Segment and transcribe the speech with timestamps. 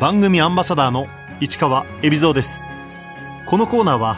[0.00, 1.06] 番組アンバサダーの
[1.40, 2.62] 市川恵比蔵です。
[3.46, 4.16] このコーナーは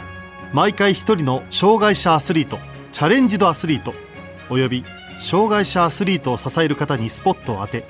[0.53, 2.59] 毎回一人の障害者アスリート
[2.91, 3.91] チャレンジドアスリート
[4.51, 4.85] および
[5.19, 7.83] 障害者アスリートを支える方にスポットを当て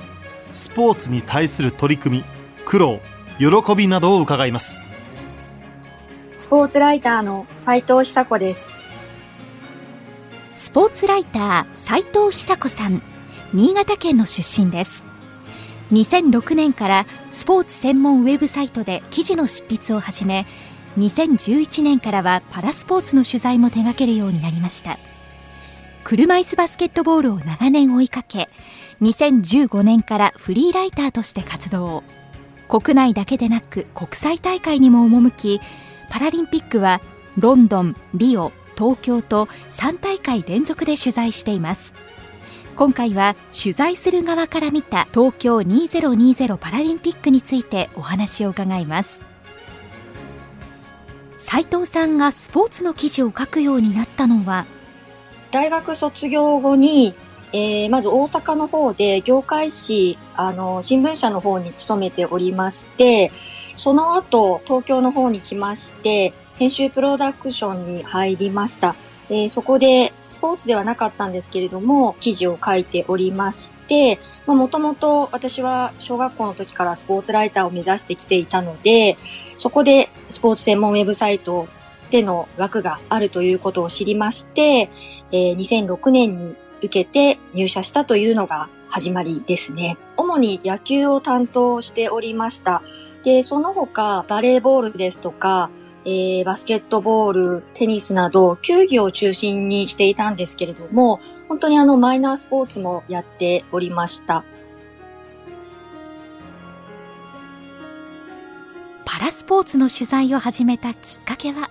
[0.54, 2.23] スポーツに対する取り組み
[2.64, 3.02] 苦労
[3.39, 4.80] 喜びなどを伺います。
[6.38, 8.70] スポーツライターの斉藤久子です。
[10.55, 13.02] スポーツライター斉藤久子さん
[13.52, 15.11] 新潟県の出身です
[15.92, 20.46] 2006年からスポーツ専門ウェブサイトで記事の執筆を始め
[20.98, 24.98] 2011年からはパラスポーツの取材も手掛けるようになりました。
[26.04, 28.50] 車椅子バスケットボールを長年追いかけ
[29.01, 32.03] 2015年からフリーライターとして活動。
[32.67, 35.62] 国内だけでなく国際大会にも赴き
[36.09, 37.02] パラリンピックは
[37.38, 41.94] ロンドン、リオ、東京と3大会連続で取材しています。
[42.75, 49.22] 今回は取材する側から見た東京2020パラリンピックについてお話を伺います
[51.38, 54.66] 斉藤さんがスポーツの記事を書くようになったのは
[55.52, 57.14] 大学卒業後に、
[57.52, 63.32] えー、まず大阪の方で業界誌、あの、新聞社の方に勤めておりまして、
[63.76, 68.95] その後、東京の方に来まして、編集プロダクションに入りました。
[69.32, 79.16] えー、そこでスポーツではなかったんですけれども、記事を書いておりまして、もともと私は小学校の時からスポーツライターを目指してきていたので、
[79.58, 81.70] そこでスポーツ専門ウェブサイト
[82.10, 84.90] での枠があるということを知りまして、
[85.32, 89.98] えー、2006年に受けて入社したというのが始まりですね。
[90.22, 92.83] 主に野球を担当しておりました。
[93.23, 95.72] で、その他バレーボールですとか、
[96.05, 104.44] えー、バスケットボール、テニスなど、球技を中心にしていたんですけれども、本当にあの、マイナースポーツもやっておりました。
[109.05, 111.69] パラスポーツの取材を始めたきっかけは？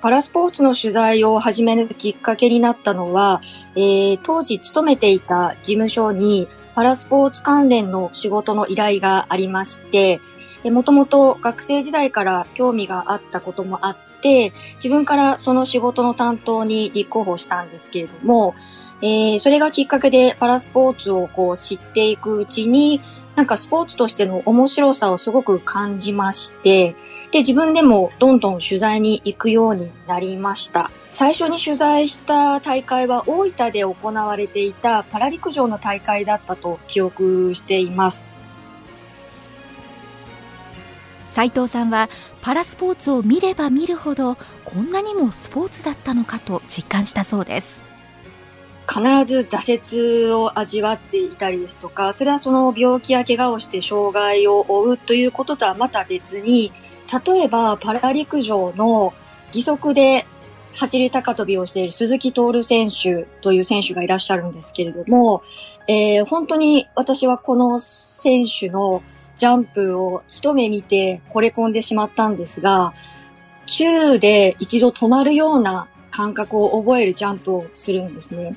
[0.00, 3.40] パラスポーツの取材を始めるきっかけになったのは、
[3.74, 6.46] えー、当時勤めていた事務所に
[6.78, 10.20] パラスポーツ関連の仕事の依頼がありまして、
[10.62, 18.54] もともと学生時代から興味があったこともあって、自分からその仕事の担当に立候補したんですけれども、
[19.02, 23.00] えー、それがきっかけでパラスポーツをこう知っていくうちに、
[23.34, 26.94] なんかスポーツとしての面白さをすごく感じまして、
[27.32, 30.92] で、自分でもどんどん取材に行くようになりました。
[31.12, 38.24] 最初に取材した大会は大分で行われていたパラ陸上の大会だったと記憶しています。
[41.30, 42.08] 斉藤さんは
[42.42, 47.84] パラスポーツを見れば見るほどこんなにもスポーツだったのかと実感したそうです
[48.88, 56.72] 必ず挫折を味わっていたりですとかそれはその病気や怪我をして障害を負うということとはまた別に
[57.26, 59.12] 例えばパラ陸上の
[59.52, 60.26] 義足で
[60.78, 65.42] 走り高跳びをしている鈴木徹選手という選手がいらっしゃるんですけれども、
[65.88, 69.02] えー、本当に私はこの選手の
[69.34, 72.92] ジャンプを一目見て惚れ込んでしまったんですが、
[73.66, 78.54] 宙で一度止まるような感覚を覚えるジャンプをするんですね。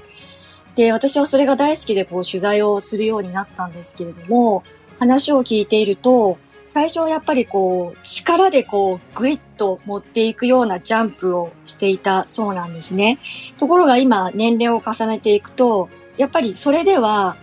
[0.75, 4.63] で、私はそれが大好きでこう取材をするようになったんですけれども、
[4.99, 6.37] 話を聞いていると、
[6.67, 13.19] 最初はやっぱりこう、力でこう、ぐいっと持っていくようなジャンプをしていたそうなんですね。
[13.57, 17.35] ところが今、年齢を重ねていくと、やっぱりそれでは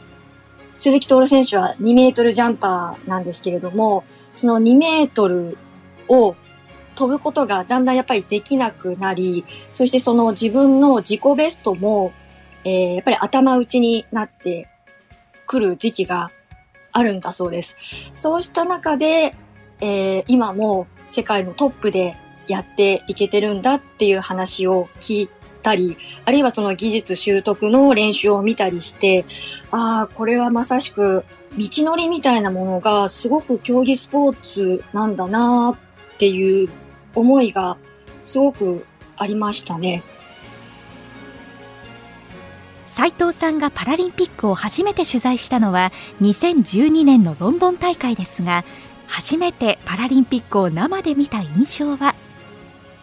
[0.72, 5.59] 鈴木徹選手は2メートルジャンパーなんですけれども、その2メートル
[6.09, 6.37] を
[6.94, 12.12] 飛ぶことがだんだんやっぱりできなくなり、そしてその自分の自己ベストも、
[12.65, 14.69] えー、やっぱり頭打ちになって
[15.47, 16.31] くる時期が
[16.93, 17.76] あるんだそうです。
[18.15, 19.34] そうした中で、
[19.81, 22.16] えー、今も世界のトップで
[22.47, 25.31] やっていけてるんだっていう話を聞い
[25.62, 29.25] たり、あるいはその技術習得の練習を見たりして、
[29.71, 31.25] ああ、これはまさしく
[31.56, 35.76] 道のりみたいなものがすごく競技スポーツなんだな
[36.14, 36.69] っていう
[37.14, 37.76] 思いが
[38.23, 38.87] すごく
[39.17, 40.02] ありましたね。
[42.87, 48.64] 斉藤さんがパラリンピックを初めて取材したのは2012年のロンドン大会ですが
[49.08, 52.14] 初めてパラリンピックを生で見た印象は？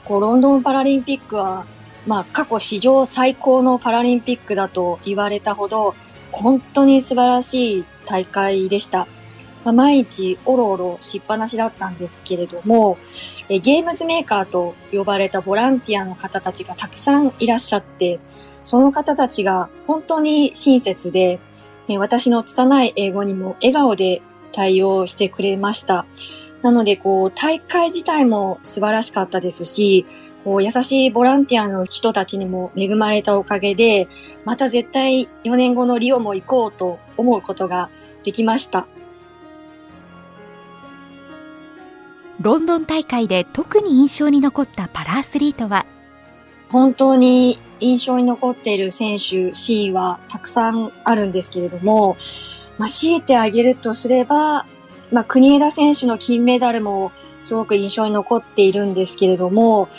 [0.05, 1.65] こうロンドンパラリンピックは
[2.07, 5.95] まあ、過去史上最高のパラリンピックだと言われたほど、
[6.31, 9.07] 本当に素晴らしい大会でした。
[9.63, 12.99] まあ、毎日おろおろしっぱなしだったんですけれども、
[13.49, 21.39] えゲームズメーカーと呼ばれたボランティアの方たちがたくさんいらっしゃって、その方たちが本当に親切で、
[21.87, 24.21] え私の拙い英語にも笑顔で
[24.55, 26.05] 対応してくれました。
[26.61, 30.05] なので、こう、大会自体も素晴らしかったですし、
[30.43, 34.07] こう、優しいボランティアの人たちにも恵まれたおかげで、
[34.45, 37.89] また絶対4年後のリオも行こうと思うことが
[38.23, 38.87] できました。
[42.41, 45.85] ロンドン大会で特に印象に残ったパラアスリートは
[46.69, 52.17] 本当に印象に残っている選手、シーンはたくさんあるんですけれども、
[52.77, 54.65] まあ、強いてあげるとすれば、
[55.11, 59.89] まあ、国枝選手の金メダルもすごく印象に残っているんですけれども、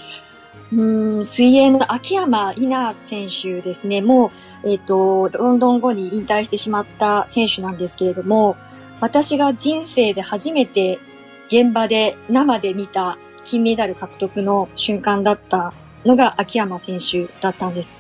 [0.73, 4.33] うん水泳の秋山里奈選手ですね、も
[4.65, 8.57] う、えっ、ー、と、ロンドン後に引退してしまった選手なんですけれども、
[9.01, 10.99] 私が人生で初めて
[11.47, 15.73] 現場で生で見た金メダル獲得の瞬間だった
[16.05, 17.95] のが秋山選手だったんです。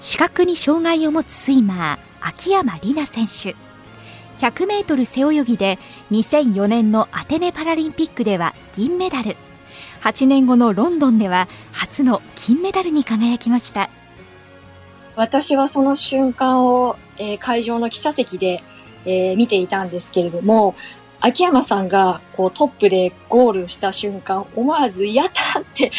[0.00, 3.56] 視覚に障害を持つスイマー、秋山里奈選手。
[4.38, 5.78] 100メートル背泳ぎで
[6.10, 9.36] 2004年のアテネパラリンピックでは銀メダル。
[10.02, 13.90] 8年後のロンドンでは初の金メダルに輝きました。
[15.16, 18.62] 私はその瞬間を、えー、会場の記者席で、
[19.06, 20.74] えー、見ていたんですけれども、
[21.26, 25.90] 秋山さんがこうトップでゴールした瞬間、思わず、やったって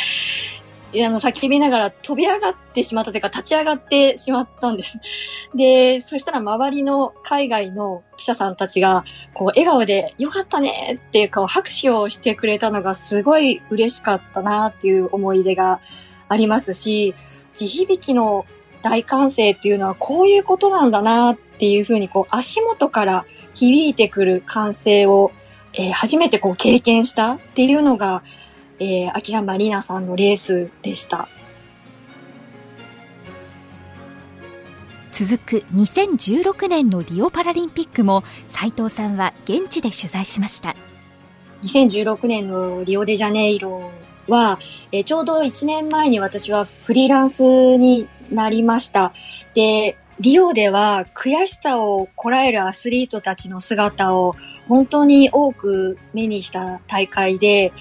[1.06, 5.00] あの、叫びながら飛び上がってしまったというか、立ち上がってしまったんです。
[5.53, 9.03] で、そしたら周りの海外の記者さんたちが、
[9.33, 15.81] こう、笑顔で、よかったねっていうか、拍手をしてくれたのがすごい嬉しかったなっていう思い出が
[16.30, 17.13] ありますし、
[17.53, 18.45] 地響きの
[18.81, 23.25] 大歓声っていうのはこういうことなんだなっていうふうに、こう、足元から
[23.57, 25.31] 響いてくる歓声を、
[25.74, 28.21] えー、初めてこう経験したっていうのが、
[28.80, 31.27] えー、秋山里奈さんのレースでした。
[35.12, 40.75] 続く2016年のリオパラリンピックも斉藤さんは現地で取材しました。
[41.63, 43.89] 2016年のリオデジャネイロ
[44.27, 44.59] は、
[44.92, 49.12] えー、ちょうど1年前に私はフリーランスになりました。
[49.56, 54.36] で、リオでは悔しさをこらえるアスリートたちの姿を
[54.68, 57.72] 本当に多く目にした大会で、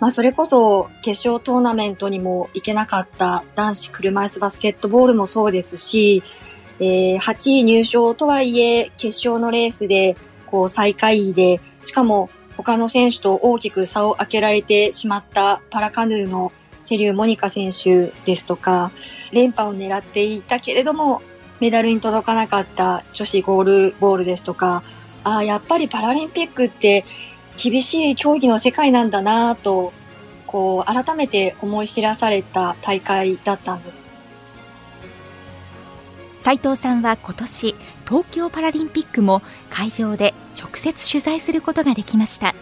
[0.00, 6.22] まあ、それこそ決勝トーナメントにも行けなかった男子車椅子バスケットボールもそうですし、
[6.80, 16.52] えー、8位入賞とはいえ、決勝のレースで、こう、最下位で、しかも他の選手と大きく差を開けられてしまったパラカヌーの
[16.84, 18.90] セリュー・モニカ選手ですとか、
[19.30, 21.22] 連覇を狙っていたけれども、
[21.64, 24.82] メダルに届かなかった女子ゴールボールですとか、
[25.24, 27.06] ああ、やっぱりパラリンピックって
[27.56, 29.94] 厳しい競技の世界なんだなと、
[30.46, 34.04] こう、改めて思い知らされた大会だったんです。
[36.38, 37.74] 斉藤さんは今年、
[38.06, 39.40] 東京パラリンピックも
[39.70, 42.54] 会場で直接取材することができました。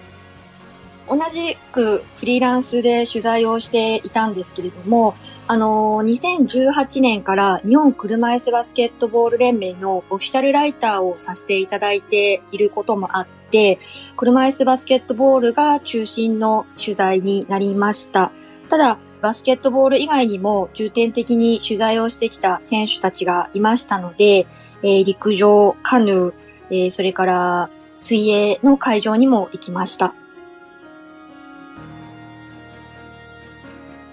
[1.08, 5.14] 同じくフリーランスで取材をしていたんですけれども、
[5.46, 13.78] あの、2018年から日本車椅子バスケットボール連盟のオフィシャルライターをさせていただいていることもあって、
[14.16, 18.32] 車椅子バスケットボールが中心の取材になりました。
[18.68, 24.46] ただ、バスケットボール以外にも重点的に取材をしてきた選手たちがいましたので、
[24.82, 26.34] えー、陸上、カヌー、
[26.70, 30.14] えー、それから水泳の会場にも行きました。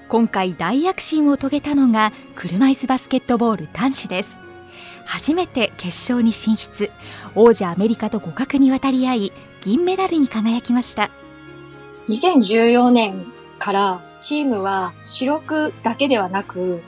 [0.09, 4.39] 今回大躍進を遂げたのが車椅子バスケットボール男子です。
[5.05, 6.89] 初めて決勝に進出、
[7.35, 11.11] 王者アメリカと互角に渡り合い、銀メダルに輝きました。
[12.07, 13.27] 2014年
[13.59, 16.81] からチームは主力だけではなく、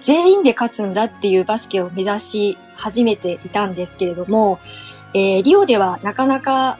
[0.00, 4.58] 全員で勝つんだっていうバスケを目指し始めていたんですけれども、
[5.12, 6.78] えー、リオではなかなか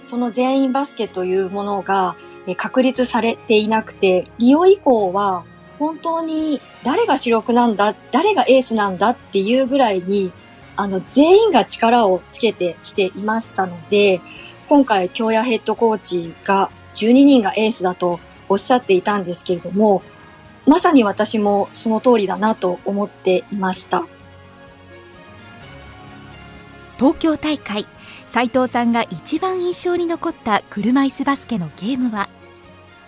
[0.00, 2.16] その全員バスケというものが
[2.54, 5.44] 確立されていなくて、リオ以降は
[5.78, 10.32] 本当に誰が主力なんだ、誰がエースなんだっていうぐらいに、
[10.76, 14.20] あの、全員が力をつけてきていましたので、
[14.68, 20.02] 今回、京谷ヘッドコーチが12人がエースだとおっしゃっていたんですけれども、
[20.66, 24.04] まさに私もその通りだなと思っていました。
[26.98, 27.86] 東京大会、
[28.26, 32.28] 斉藤さんが一番印象に残った車椅子バスケのゲームは？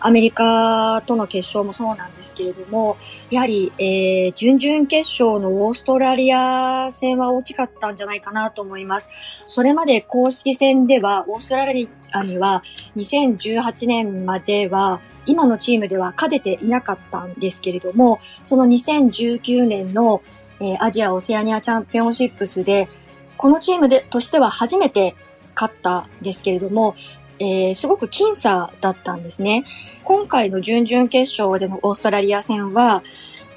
[0.01, 2.97] アメリカとの決勝もそうなんですけれども、
[3.31, 9.45] やはり、えー、準々決勝のオーストラリア戦は大きかったんじゃないかなと思います。
[9.47, 12.63] それまで公式戦では、オーストラリアには
[12.97, 20.23] 2018年までは、今のチームでは勝てていなかったんですけれども、その2019年の、
[20.61, 22.89] えー、アジア・オセアニアチャンピオンシップスで、
[23.37, 25.15] このチームでとしては初めて
[25.55, 26.95] 勝ったんですけれども、
[27.41, 29.65] えー、すごく僅差だったんですね。
[30.05, 33.03] 今回の準々決勝でのオーストラリア戦は、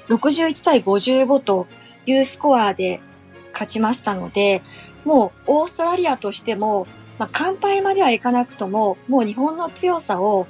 [0.08, 1.66] 61対55と
[2.06, 3.00] いうスコアで
[3.52, 4.62] 勝ちましたので、
[5.04, 6.86] もうオーストラリアとしても、
[7.18, 10.46] まあ、乾杯まではいかなくとも、もう日本の強さを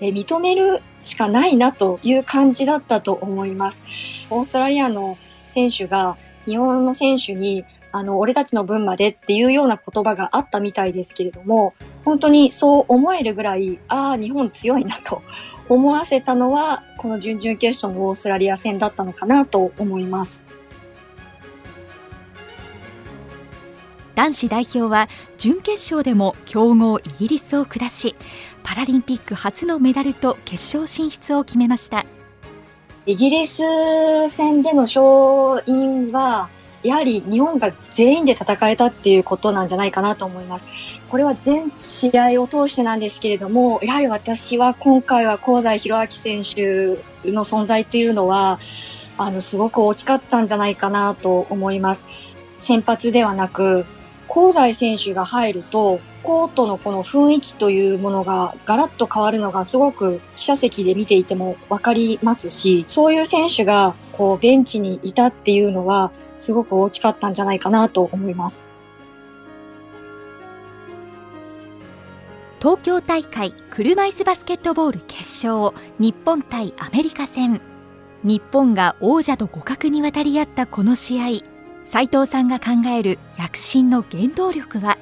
[0.00, 3.82] 認めるしかないなという感じだったと思います。
[4.30, 6.16] オーストラリアの選手が
[6.46, 7.64] 日本の選手に
[7.96, 11.74] あの、俺たちの分までっていうような言葉があったみたいですけれども、
[12.04, 15.22] 本当にそう思えるぐらい、ああ、日本強いなと
[15.68, 20.44] 思わせたのは、この準々決勝のオーストラリア戦だったのかなと思います。
[24.14, 28.16] 男子代表は準決勝でも強豪イギリスを下し
[28.62, 32.06] パラリンピック初のメダルと決勝進出を決めました
[33.04, 33.62] イギリス
[34.30, 36.48] 戦での勝因は
[36.86, 40.68] やはり日本が全員で戦えたっていうことなんじゃないかなと思います。
[41.08, 46.42] これは全試合を通してなんですけれども、やはり私は今回は香西宏明選
[47.24, 48.58] 手の存在っていうのは、
[49.18, 52.06] あの、すごく大きかったんじゃないかなと思います。
[52.60, 53.86] 先発ではなく、
[54.28, 68.68] 香西選手が入ると、コートのこの雰囲気というものがガラッと変わるのがすごく記者席で見ていてもわかりますし、そういう選手がこうベンチにいたっていうのはすごく大きかったんじゃないかなと思います。
[72.58, 77.60] 東京大会車椅子バスケットボール決勝日本対アメリカ戦。
[78.24, 81.24] 日本が王者と互角に渡り合ったこの試合。
[81.84, 84.98] 斉藤さんが考える躍進の原動力は？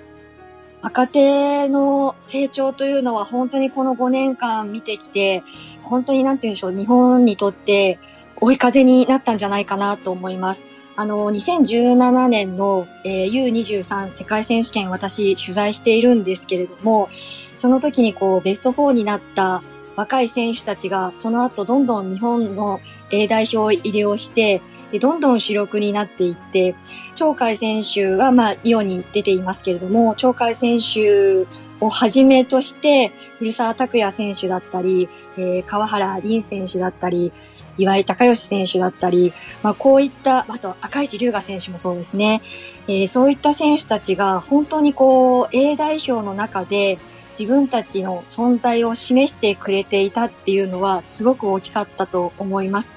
[0.83, 5.43] 若手の成長というのは本当にこの5年間見てきて、
[5.81, 7.99] 本当になんて言うんでしょう、日本にとって
[8.41, 10.67] 追い風になったんじゃないかなと思います。
[10.97, 17.09] あの、2017年の、えー、U23 世界選手権私取材しているんですけれども、
[17.53, 19.63] その時にこうベスト4になった
[19.97, 24.63] 若い選手たちがその後どんどん日本の A 代表入りをして、
[24.95, 26.77] で、どんどん主力になっていって、
[27.17, 31.47] 鳥海選手は、まあ、リオに出ていますけれども、鳥海選手
[31.81, 37.33] をはじめとして、古澤拓也選手だったり、えー、川原凛選手だったり、
[37.79, 42.41] 岩井隆義選手だったり、まあ、こういった、あと赤石龍河選手もそうですね、
[42.87, 46.99] えー、そういった選手たちが本当にこう A 代表の中で
[47.39, 52.93] 自分たちの存在を示してくれていたっていうのはすごく大きかったと思います。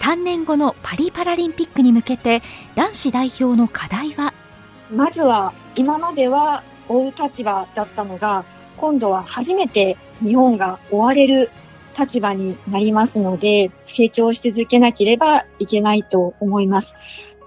[0.00, 2.42] 3年後のパリパラリンピックに向けて
[2.74, 4.32] 男子代表の課題は？
[4.90, 8.44] まずは今までは追う立場だったのが
[8.76, 11.50] 今度は初めて日本が追われる
[12.00, 16.96] 立場になりますので成長し続けなければいけないと思います。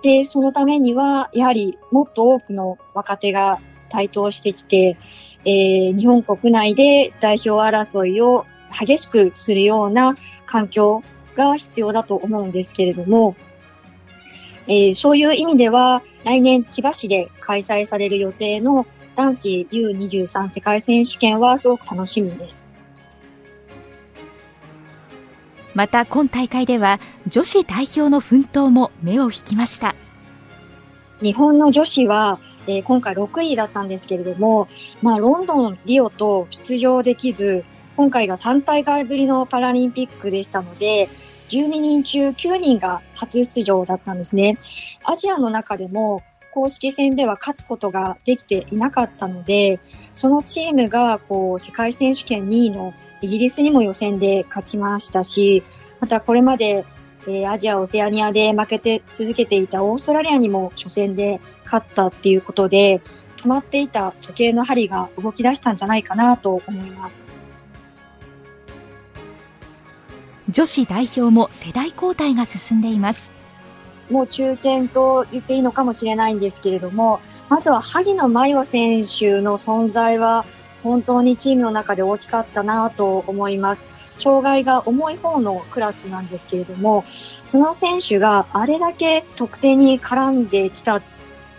[0.03, 4.97] で、そのためにはやはりもっと多くの若手が台頭してきて、
[5.45, 8.45] えー、日本国内で代表争いを
[8.77, 11.03] 激しくするような環境
[11.35, 13.35] が必要だと思うんですけれども、
[14.67, 22.62] えー、そういう意味では、来年千葉市で開催される予定の男子 U23 世界選手権はすごく楽しみです。
[25.73, 29.95] また今大会では女子代表の奮闘も目を引きました。
[31.21, 34.67] 日本の女子は、えー、今回6位だったんですけれども、
[35.01, 37.63] まあ、ロンドン、リオと出場できず、
[37.95, 41.09] 今回が3大会ぶりのパラリンピックでしたので、
[41.49, 44.57] 12人中9人が初出場だったんですね。
[45.05, 49.79] アジアの中でも公式戦では勝つことができていなかったので、
[50.11, 55.63] そのチームがこう世界選手権2位のイギリスにも予選で勝ちましたし、
[56.01, 56.83] またこれまで、
[57.25, 63.01] えー、アジア、オセアニアで負けて続けていたオーストラリアにも初戦で勝ったっていうことで、
[63.37, 67.25] 止まっていた時計の針が動き出したんじゃないかなと思います。
[70.49, 73.31] 女子代表も世代交代が進んでいます。
[74.09, 80.43] もう中堅と言っていいのかもしれないんですけれども、まずは萩野真世選手の存在は
[80.83, 84.13] 本当にチームの中で大きかったなと思います。
[84.17, 91.01] 障害が重い方のクラスなんですけれども、その選手があれだけ得点に絡んできた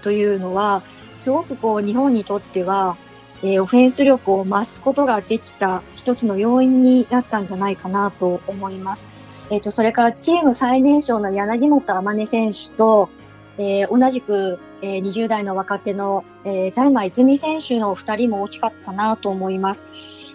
[0.02, 0.82] というのは、
[1.14, 2.96] すごくこう日本にとっては
[3.44, 9.10] えー、オフェンス力を増すことができた一つの要因になったんじゃないかなと思います。
[9.50, 13.10] えっ、ー、と、それからチーム最年少の柳本天音選手と、
[13.58, 19.86] えー、同じく、えー、20代の若手の、えー、財前泉選手の二人も大きかったなと思います。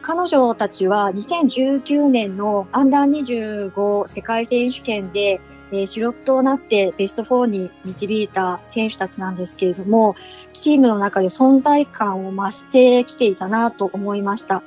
[0.02, 5.40] 彼女たちは2019年のアンダー25世界選手権で
[5.72, 10.16] えー、主力となってベスト4に導いた選手たちなんですけれども、
[10.54, 14.64] チームの中で存在感を増してきていたなと思いました。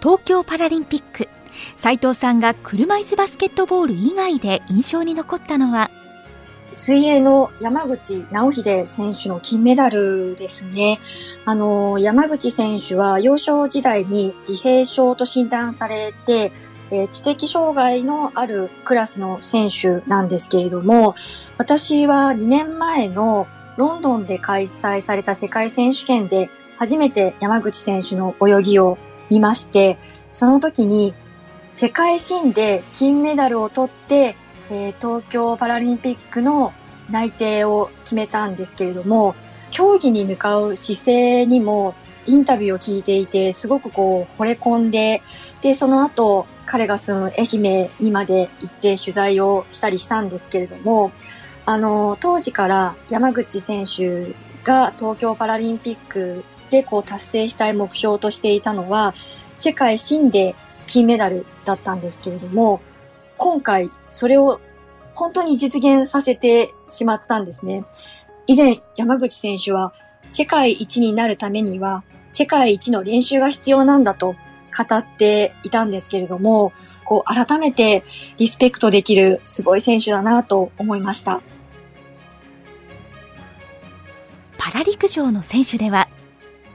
[0.00, 1.28] 東京パラリンピック、
[1.76, 5.90] 斉藤さんが車椅子バスケットボール以外で印象に残ったのは、
[6.72, 11.00] 水泳の山口直秀選手の金メダルですね。
[11.44, 16.52] あの、山口選手は幼少時代に自閉症と診断されて、
[16.90, 21.14] えー、知的障害のあるクラスの選手なんですけれども、
[21.56, 23.46] 私は2年前の
[23.76, 28.98] ロンドンで開催された世界選手権で初めて山口選手の泳ぎを
[29.30, 29.98] 見まして、
[30.30, 31.14] その時に
[31.68, 34.36] 世界新で金メダルを取って、
[34.70, 36.72] えー、東京パラリンピックの
[37.10, 39.34] 内定を決めたんですけれども、
[39.70, 41.94] 競技に向かう姿勢にも
[42.26, 45.22] インタビューを聞いていて、すごくこう惚れ込んで、
[45.62, 51.12] で、その後、彼が住む愛媛にまで行って取材をしたりしたんですけれども、
[51.64, 54.34] あの、当時から山口選手
[54.64, 59.14] が東京パラリンピックでこう達成したい目標としていたのは、
[59.56, 60.54] 世界新で
[60.86, 62.82] 金メダルだったんですけれども、
[63.38, 64.60] 今回それを
[65.14, 67.84] 本当に実現させてしまったんですね。
[68.46, 69.92] 以前山口選手は
[70.28, 74.34] 世界一になるためには世界一の練習が必要なんだと
[74.76, 76.72] 語っていたんですけれども、
[77.04, 78.04] こう改めて
[78.36, 81.40] リスペクトできるすごい選手だなと思いました。
[84.58, 86.08] パラ陸上の選手では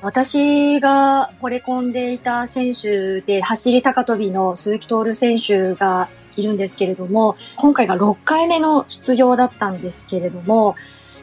[0.02, 10.76] 私が惚れ込んでいた選手で走り高跳びの鈴木徹選手がいるんですけれども、今回が6回目の出場だったんですけれども、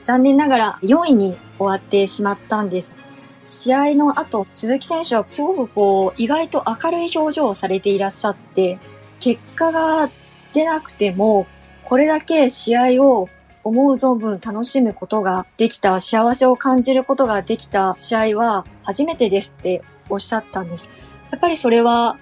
[0.05, 2.95] 残念ながら4位に終わってしまったんです。
[3.43, 8.79] 試合の後、鈴木選手はすごくこう、意外と明るい表情をされていらっしゃって、
[9.19, 10.11] 結果が
[10.53, 11.47] 出なくても、
[11.85, 13.29] これだけ試合を
[13.65, 20.91] 思う存分楽しむことができた、幸せを感じることができた試合は初めてですっておっしゃったんです。
[21.31, 22.19] やっぱりそれは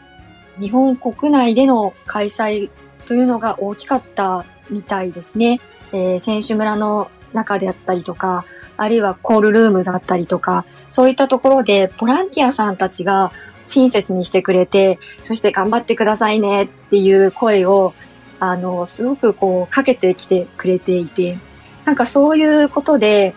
[0.60, 2.70] 日本国内での開催
[3.06, 5.60] というのが大きかったみたいですね。
[5.92, 8.44] えー、選手村の中であったりとか、
[8.76, 13.32] あるいはコールルームだったりとか、そういったところでボランティアさんたちが
[13.66, 17.94] 親切にしてくれて、そして頑張ってくださいねっていう声を、
[18.40, 21.38] あの、すごくこうかけてきてくれていて、
[21.84, 23.34] なんかそういうことで、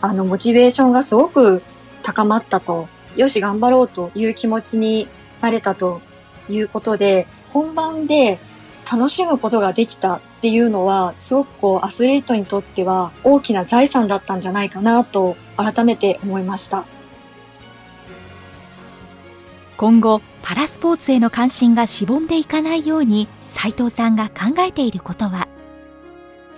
[0.00, 1.62] あの、モチベーションがすごく
[2.02, 5.08] 高まったと、よし頑張ろうという気持ちに
[5.40, 6.02] なれたと
[6.48, 8.38] いうことで、本番で
[8.90, 16.84] 楽しむことができたっていうのは、すごくこう、アスリートにとっては大きな財産だったんじゃないかなと、改めて思いました。
[19.76, 25.48] 今後、パラスポーツへの関心がしぼんでいかないように、斉藤さんが考えていることは？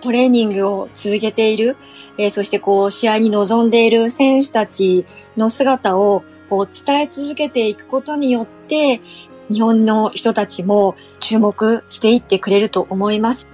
[0.00, 1.76] トレーニングを続けている、
[2.18, 9.00] えー、そしてこう、試合に臨んでいる選手たちの姿をこう伝え続けていくことによって、
[9.52, 13.48] 日本の人たちも注目していってくれると思います。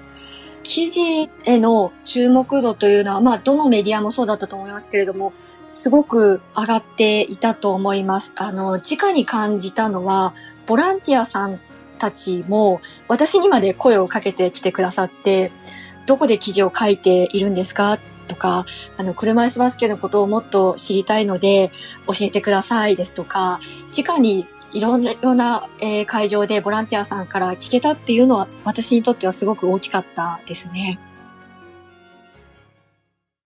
[0.65, 5.33] 記事への注目度というのは、まあ、どのメディアもそうだったと思いますけれども、
[5.65, 8.33] すごく上がっていたと思います。
[8.37, 10.35] あの、直に感じたのは、
[10.67, 11.59] ボランティアさん
[11.99, 15.51] たちも、私にまで声をかけてきてくださって、
[16.07, 17.99] どこで記事を書いているんですか？
[18.29, 18.65] とか、
[18.97, 21.73] あの、車椅子バスケのことをもっと知りたいので、
[22.07, 23.59] 教えてくださいですとか、
[23.99, 30.99] 直にいろいろな、えー、会場でボランティアさんから聞けたっていうのは私にとってはすごく大きかったですね。